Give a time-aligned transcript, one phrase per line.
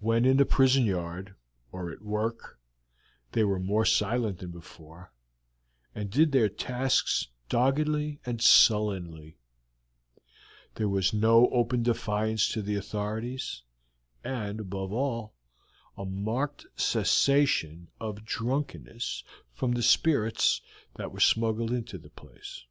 [0.00, 1.34] When in the prison yard
[1.72, 2.60] or at work
[3.32, 5.14] they were more silent than before,
[5.94, 9.38] and did their tasks doggedly and sullenly;
[10.74, 13.62] there was no open defiance to the authorities,
[14.22, 15.32] and, above all,
[15.96, 20.60] a marked cessation of drunkenness from the spirits
[21.18, 22.66] smuggled into the place.